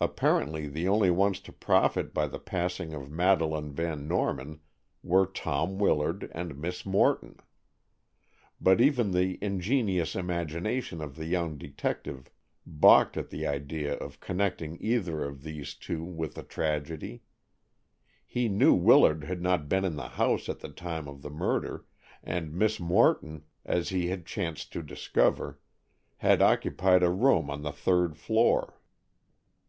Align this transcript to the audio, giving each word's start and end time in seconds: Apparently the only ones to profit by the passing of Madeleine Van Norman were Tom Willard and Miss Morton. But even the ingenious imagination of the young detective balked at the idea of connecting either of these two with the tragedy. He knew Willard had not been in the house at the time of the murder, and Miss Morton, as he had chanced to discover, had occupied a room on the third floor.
Apparently 0.00 0.66
the 0.68 0.86
only 0.86 1.08
ones 1.10 1.40
to 1.40 1.50
profit 1.50 2.12
by 2.12 2.26
the 2.26 2.38
passing 2.38 2.92
of 2.92 3.10
Madeleine 3.10 3.72
Van 3.72 4.06
Norman 4.06 4.60
were 5.02 5.24
Tom 5.24 5.78
Willard 5.78 6.30
and 6.34 6.58
Miss 6.58 6.84
Morton. 6.84 7.38
But 8.60 8.82
even 8.82 9.12
the 9.12 9.38
ingenious 9.40 10.14
imagination 10.14 11.00
of 11.00 11.16
the 11.16 11.24
young 11.24 11.56
detective 11.56 12.28
balked 12.66 13.16
at 13.16 13.30
the 13.30 13.46
idea 13.46 13.94
of 13.94 14.20
connecting 14.20 14.76
either 14.78 15.24
of 15.24 15.42
these 15.42 15.72
two 15.72 16.04
with 16.04 16.34
the 16.34 16.42
tragedy. 16.42 17.22
He 18.26 18.46
knew 18.50 18.74
Willard 18.74 19.24
had 19.24 19.40
not 19.40 19.70
been 19.70 19.86
in 19.86 19.96
the 19.96 20.08
house 20.08 20.50
at 20.50 20.58
the 20.60 20.68
time 20.68 21.08
of 21.08 21.22
the 21.22 21.30
murder, 21.30 21.86
and 22.22 22.52
Miss 22.52 22.78
Morton, 22.78 23.44
as 23.64 23.88
he 23.88 24.08
had 24.08 24.26
chanced 24.26 24.70
to 24.74 24.82
discover, 24.82 25.60
had 26.18 26.42
occupied 26.42 27.02
a 27.02 27.08
room 27.08 27.48
on 27.48 27.62
the 27.62 27.72
third 27.72 28.18
floor. 28.18 28.78